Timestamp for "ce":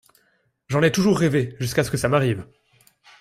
1.83-1.91